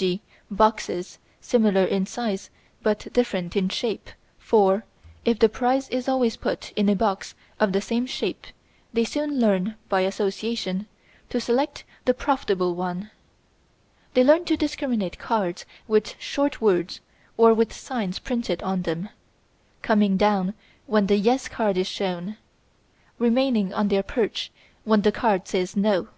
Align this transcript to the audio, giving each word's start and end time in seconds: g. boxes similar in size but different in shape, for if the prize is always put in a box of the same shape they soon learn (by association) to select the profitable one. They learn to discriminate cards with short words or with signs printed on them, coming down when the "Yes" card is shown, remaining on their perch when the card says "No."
g. 0.00 0.22
boxes 0.50 1.18
similar 1.42 1.84
in 1.84 2.06
size 2.06 2.48
but 2.82 3.06
different 3.12 3.54
in 3.54 3.68
shape, 3.68 4.08
for 4.38 4.82
if 5.26 5.38
the 5.38 5.46
prize 5.46 5.90
is 5.90 6.08
always 6.08 6.38
put 6.38 6.72
in 6.72 6.88
a 6.88 6.96
box 6.96 7.34
of 7.60 7.72
the 7.72 7.82
same 7.82 8.06
shape 8.06 8.46
they 8.94 9.04
soon 9.04 9.38
learn 9.38 9.74
(by 9.90 10.00
association) 10.00 10.86
to 11.28 11.38
select 11.38 11.84
the 12.06 12.14
profitable 12.14 12.74
one. 12.74 13.10
They 14.14 14.24
learn 14.24 14.46
to 14.46 14.56
discriminate 14.56 15.18
cards 15.18 15.66
with 15.86 16.14
short 16.18 16.62
words 16.62 17.02
or 17.36 17.52
with 17.52 17.70
signs 17.70 18.18
printed 18.18 18.62
on 18.62 18.80
them, 18.84 19.10
coming 19.82 20.16
down 20.16 20.54
when 20.86 21.08
the 21.08 21.16
"Yes" 21.18 21.46
card 21.46 21.76
is 21.76 21.86
shown, 21.86 22.38
remaining 23.18 23.74
on 23.74 23.88
their 23.88 24.02
perch 24.02 24.50
when 24.84 25.02
the 25.02 25.12
card 25.12 25.46
says 25.46 25.76
"No." 25.76 26.08